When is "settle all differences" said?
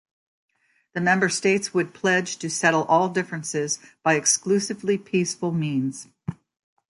2.49-3.77